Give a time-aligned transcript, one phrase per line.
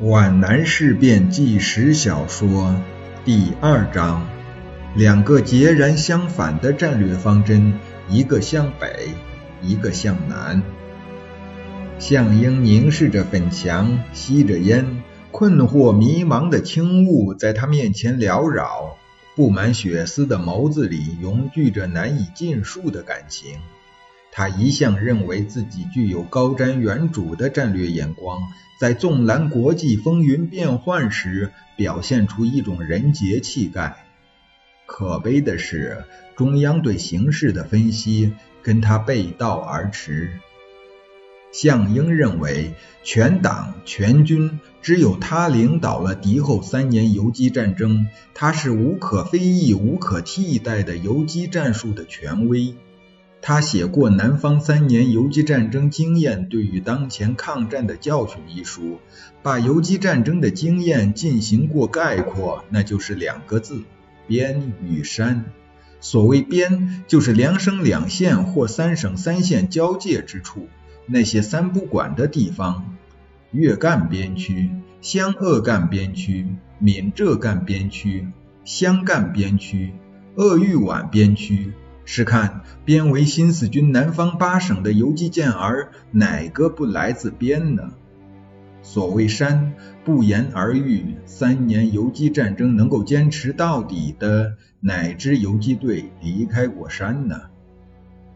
[0.00, 2.74] 皖南事变纪实小说
[3.26, 4.26] 第二章：
[4.96, 7.74] 两个截然相反的战略方针，
[8.08, 9.10] 一个向北，
[9.60, 10.62] 一个向南。
[11.98, 18.96] 项英凝视着粉墙，吸着烟，困惑迷茫的轻雾在他面前缭绕，
[19.36, 23.58] 布满血丝的眸子里涌聚着难以尽数的感情。
[24.34, 28.40] 他一向认为自己具有高瞻远瞩的战略眼光，
[28.80, 34.06] 在纵览国际风云变幻时，表现出一种人杰气概。
[34.86, 38.32] 可悲的是，中央对形势的分析
[38.62, 40.40] 跟他背道而驰。
[41.52, 42.72] 项英认为，
[43.04, 52.74] 全党全军只有他领导了敌后三年游击战争，他是无可非议、无可替代的游击战术的权威。
[53.44, 59.00] 他写过《南方三年游击战争经验对于当前抗战的教训》一书，
[59.42, 63.82] 把游击战争的经验进行过概括，那就是两个字：
[64.28, 65.46] 边与山。
[66.00, 70.68] 所谓边，就是两省两县或三省三县交界之处，
[71.06, 72.96] 那些三不管的地方：
[73.50, 76.46] 粤赣边区、湘鄂赣边区、
[76.78, 78.28] 闽浙赣边区、
[78.64, 79.92] 湘赣边区、
[80.36, 81.72] 鄂豫皖边区。
[82.04, 87.94] 试看编为新四军南方八省的游击健儿，哪个不来自边呢？
[88.82, 91.14] 所谓山，不言而喻。
[91.24, 97.42] 三年游击战争能够坚持到底的，哪支游击队离开过山呢？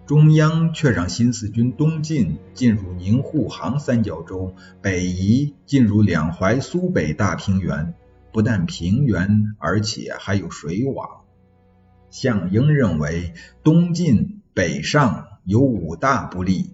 [0.06, 7.94] 中央却让新四军东进，进入宁沪杭三角洲，北移进入两淮苏北大平原，
[8.32, 11.25] 不但平原，而且还有水网。
[12.10, 16.70] 项英认为，东进北上有五大不利。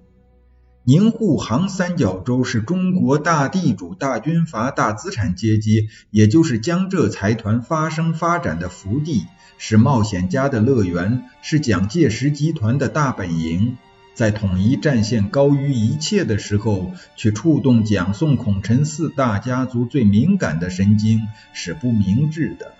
[0.84, 9.27] 宁沪杭三角洲是中国大地主、大军阀、大资产阶级，也就是江浙财团发生发展的福地，
[9.58, 13.76] 是冒险家的乐园，是蒋介石集团的大本营。
[14.15, 22.72] 在统一战线高于一切的时候，去触动蒋宋孔陈四大家族最敏感的神经，是不明智的。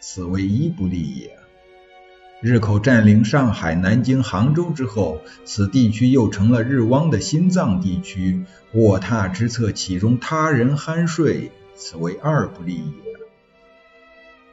[0.00, 1.41] 此为一不利也。
[2.42, 8.42] 日寇占领上海、南京、杭州之后，此地区又成了日汪的心脏地区。
[8.72, 11.52] 卧榻之侧岂容他人酣睡？
[11.76, 12.82] 此为二不利也。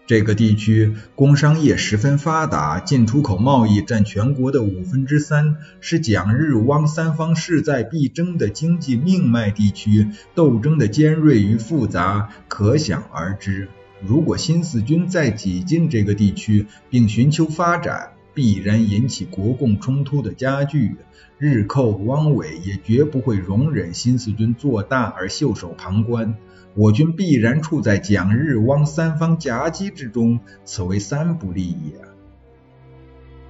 [0.05, 13.67] 这个地区工商业十分发达，进出口贸易占全国的五分之三，是蒋日汪三方势在必争的经济命脉地区，斗争的尖锐与复杂可想而知。
[14.01, 20.95] 如果新四军再挤进这个地区，并寻求发展，必然引起国共冲突的加剧。
[21.37, 26.35] 日寇汪伪也绝不会容忍新四军做大而袖手旁观，
[26.75, 32.01] 我军必然处在蒋日汪三方夹击之中，此为三不利也。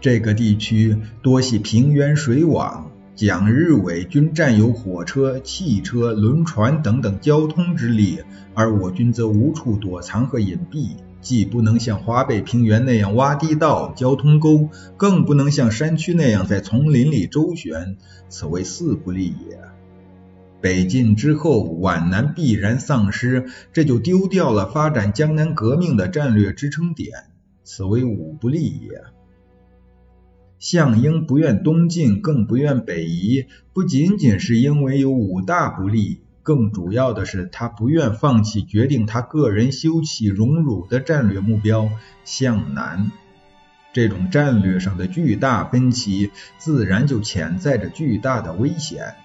[0.01, 2.91] 这个地区多系平原水网。
[3.19, 8.19] 蒋日伪均占有火车、汽车、轮船等等交通之力，
[8.53, 17.97] 而我军则无处躲藏和隐蔽，既不能像华北平原那样挖地道、交通沟，更不能像山区那样在丛林里周旋，
[18.29, 19.59] 此为四不利也。
[20.61, 27.25] 北进之后，皖南必然丧失，这就丢掉了发展江南革命的战略支撑点，
[27.65, 29.03] 此为五不利也。
[30.59, 41.89] 项英不愿东进，更不愿北移，不仅仅是因为有五大不利，更主要的是他不愿放弃决定他个人休戚荣辱的战略目标——
[42.25, 43.09] 向南。
[43.93, 49.15] 这种战略上的巨大分歧，自然就潜在着巨大的危险。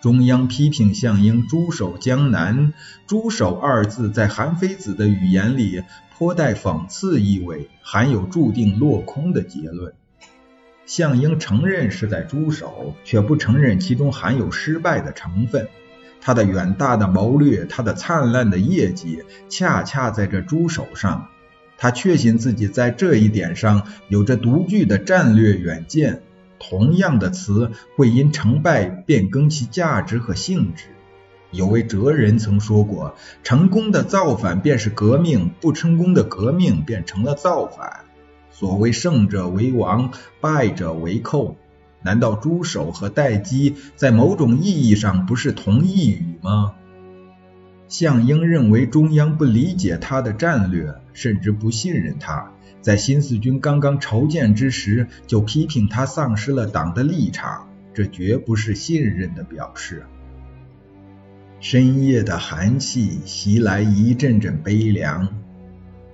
[0.00, 2.72] 中央批评项英驻守江南
[3.06, 5.82] ，“驻守”二字在韩非子的语言里
[6.16, 9.92] 颇带讽刺意味，含有注定落空的结论。
[10.84, 15.68] 项英承认是在猪手，却不承认其中含有失败的成分。
[16.20, 21.28] 他的远大的谋略，他的灿烂的业绩，恰恰在这猪手上。
[21.78, 26.22] 他确信自己在这一点上有着独具的战略远见。
[26.60, 30.84] 同样的词会因成败变更其价值和性质。
[31.50, 38.04] 有位哲人曾说过：“成功的造反便是革命，不成功的革命便成了造反。”
[38.52, 41.56] 所谓胜者为王，败者为寇，
[42.02, 46.74] 难道朱守和待机在某种意义上不是同一语吗？
[47.88, 60.04] 项英认为中央不理解他的战略，甚至不信任他，在新四军刚刚筹建之时就批评他丧失了党的立场，这绝不是信任的表示。
[61.60, 65.28] 深夜的寒气袭来，一阵阵悲凉。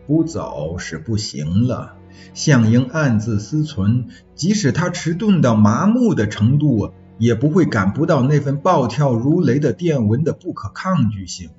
[0.07, 1.98] 不走是不行了。
[2.35, 11.51] 向英暗自思忖，即使他迟钝到麻木的程度，也不会感不到那份暴跳如雷的电文的不可抗拒性。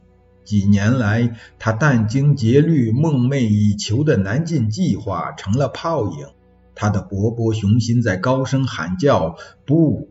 [0.44, 6.28] 几年来，他殚精竭虑、梦寐以求的南进计划成了泡影。
[6.74, 9.36] 他的勃勃雄心在高声喊叫
[9.68, 10.10] ：“不！”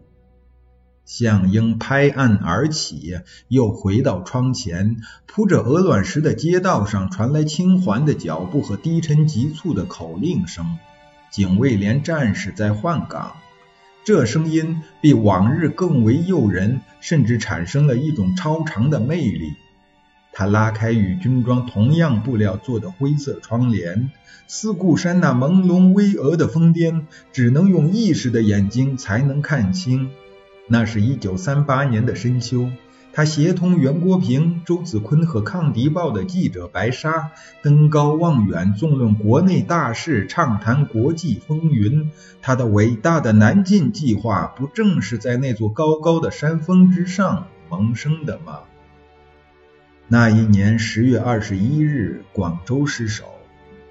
[1.09, 3.19] 向英拍案而起，
[3.49, 4.99] 又回到窗前。
[5.25, 10.77] 铺着鹅卵石的街道上传来轻缓的脚步和低沉急促的口令声。
[11.31, 13.37] 警卫连战士在换岗，
[14.05, 19.55] 这声音比往日更为诱人，甚至产生了一种超常的魅力。
[20.31, 24.11] 他拉开与军装同样布料做的灰色窗帘，
[24.47, 30.11] 四顾山那朦胧巍峨的峰巅，只能用意识的眼睛才能看清。
[30.69, 32.71] 那是一九三八年的深秋，
[33.15, 37.31] 他协同袁国平、周子坤和《抗敌报》的记者白沙
[37.63, 42.11] 登高望远，纵论国内大事，畅谈国际风云。
[42.43, 48.61] 他的伟大的南进计划，不正是在那座高高的山峰之上萌生的吗？
[50.07, 53.25] 那一年十月二十一日，广州失守；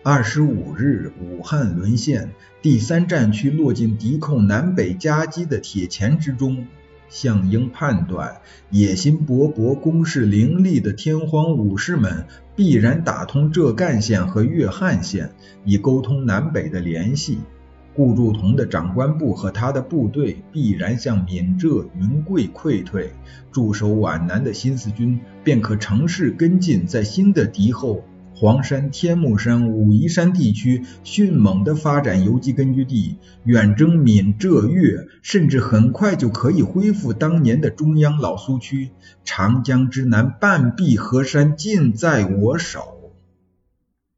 [0.09, 2.31] 二十五日，武汉沦陷。
[2.61, 6.65] 第三战区落进敌寇南北夹击的铁钳之中。
[7.09, 8.37] 项英判断，
[8.69, 12.23] 野心勃勃、攻势凌厉的天皇武士们
[12.55, 15.31] 必然打通浙赣线和粤汉线，
[15.65, 17.39] 以沟通南北的联系。
[17.93, 23.11] 顾祝同的长官部和他的部队必然向闽浙云贵溃退，
[23.51, 28.05] 驻守皖南的新四军便可乘势跟进，在新的敌后。
[28.39, 38.91] 黄山、天目山、武夷山地区迅猛地发展游击根据地，远征闽浙粤，甚至很快就可以恢复当年的中央老苏区。
[39.25, 42.96] 长江之南半壁河山尽在我手。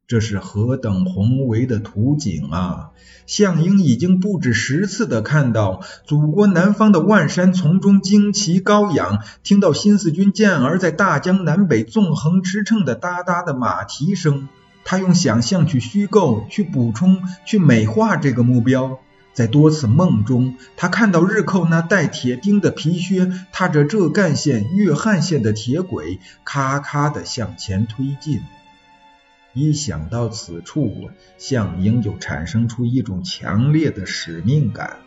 [0.10, 2.90] 这是何等宏伟的图景啊！
[3.28, 14.50] 项英已经不止十次的看到祖国南方的万山丛中旌旗高扬，听到新四军健儿在大江南北纵横驰骋的哒哒的马蹄声。
[14.84, 18.98] 他用想象去虚构、去补充、去美化这个目标。
[19.34, 28.42] 在多次梦中，他看到日寇那带铁钉的皮靴踏着浙赣线、粤汉线的铁轨，咔咔的向前推进。
[29.54, 35.00] 一想到此处，项英就产生出一种强烈的使命感。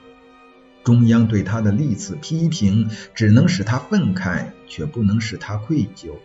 [0.82, 6.16] 中央对他的历次批评，只能使他愤慨，却不能使他愧疚。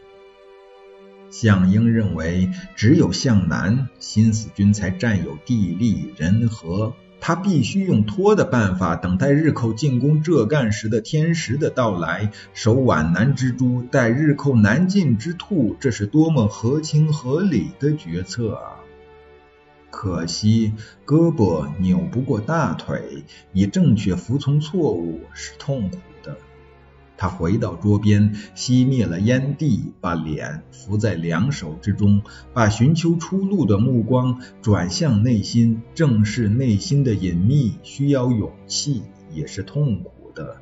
[1.30, 6.96] 项英认为，只有向南，新四军才占有地利人和。
[7.20, 18.80] 他必须用拖的办法，等待日寇进攻浙赣时的天时的到来，守皖南之珠，待日寇南进之兔，这是多么合情合理的决策啊！
[19.90, 20.74] 可惜
[21.06, 25.98] 胳膊扭不过大腿，以正确服从错误是痛苦。
[27.18, 32.22] 他回到桌边，熄灭了烟蒂，把脸伏在两手之中，
[32.54, 35.82] 把寻求出路的目光转向内心。
[35.96, 39.02] 正视内心的隐秘，需要勇气，
[39.34, 40.58] 也是痛苦的。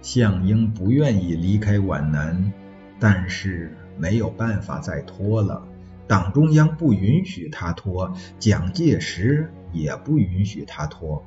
[0.00, 2.52] 项英不愿意离开皖南，
[2.98, 5.66] 但是没有办法再拖了。
[6.06, 11.24] 党中央不允许他拖，蒋介石也不允许他拖。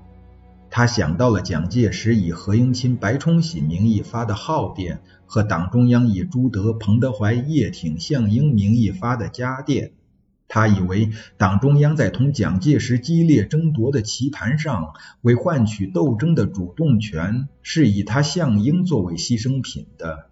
[0.69, 9.93] 他想到了蒋介石以何应钦、白崇禧名义发的号电，和党中央以朱德、彭德怀、叶挺、项英名义发的家电。
[10.49, 20.29] 他以为党中央在同蒋介石激烈争夺的棋盘上，为换取斗争的主动权，是以他项英作为牺牲品的。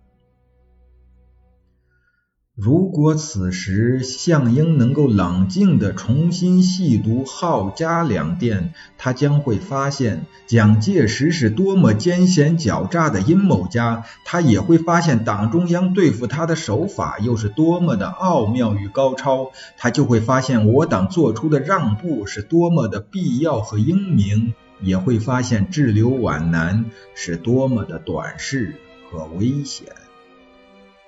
[2.57, 26.85] 如果此时项英能够冷静地重新细读浩家两电，他将会发现蒋介石是多么奸险狡诈的阴谋家，他也会发现党中央对付他的手法又是多么的奥妙与高超，他就会发现我党做出的让步是多么的必要和英明，也会发现滞留皖南
[27.15, 28.75] 是多么的短视
[29.11, 29.87] 和危险。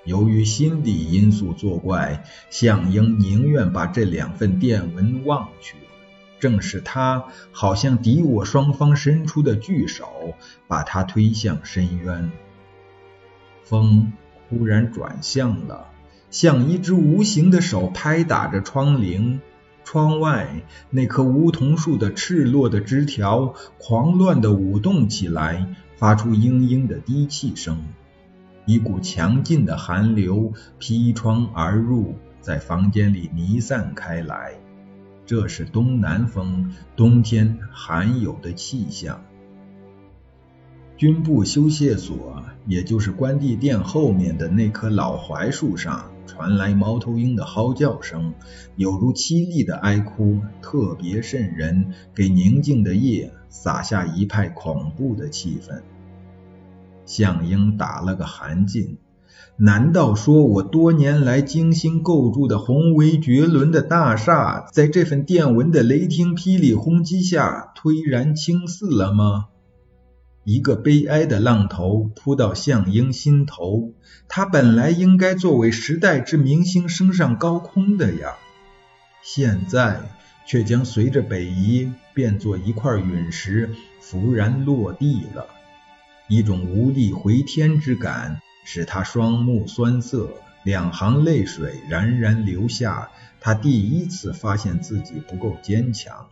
[0.07, 5.75] 由于心理因素作怪，项英宁愿把这两份电文忘去。
[6.39, 10.33] 正是他，好像敌我双方伸出的巨手，
[10.65, 12.31] 把他推向深渊。
[13.63, 14.13] 风
[14.47, 15.89] 忽然转向了，
[16.31, 19.39] 像一只无形的手拍打着窗棂。
[19.83, 20.47] 窗外
[20.89, 27.83] 那棵梧桐树的赤裸的枝条狂乱地舞动起来，发出嘤嘤的低气声。
[28.67, 34.55] 一股强劲的寒流劈窗而入，在房间里弥散开来。
[35.25, 39.23] 这是东南风，冬天罕有的气象。
[40.97, 48.33] 军部修械所，也就是关帝殿后面的那棵老槐树上，传来猫头鹰的嚎叫声，
[48.75, 55.83] 有如凄厉的哀哭，特别瘆人，给宁静的夜洒下一派恐怖的气氛。
[57.07, 58.97] 向英打了个寒噤。
[59.59, 69.47] 难道说我多年来精心构筑的宏伟绝伦的大厦，在这份电文的雷霆霹雳轰击下颓然倾似了吗？
[70.43, 73.93] 一个悲哀的浪头扑到向英心头，
[74.29, 78.35] 他本来应该作为时代之明星升上高空的呀，
[79.23, 79.99] 现在
[80.45, 85.47] 却将随着北移变作一块陨石，浮然落地了。
[86.27, 90.29] 一种无力回天之感使他双目酸涩，
[90.63, 93.09] 两行泪水冉冉流下。
[93.39, 96.27] 他第一次发现自己不够坚强。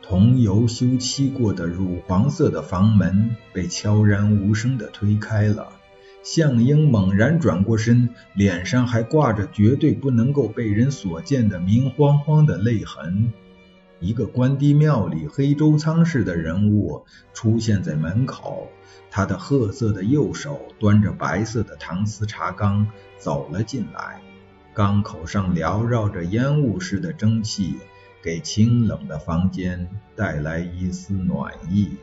[0.00, 5.72] 桐油修漆过的乳黄色的房门被悄然无声地推开了。
[6.22, 13.32] 向英猛然转过身，脸上还挂着绝对不能够被人所见的明晃晃的泪痕。
[14.00, 18.68] 一个关帝庙里黑周仓式的人物出现在门口，
[19.10, 22.86] 他的褐色的右手端着白色的搪瓷茶缸
[23.18, 24.20] 走了进来，
[24.72, 27.74] 缸口上缭绕着烟雾似的蒸汽，
[28.22, 31.96] 给清冷的房间带来一丝暖意。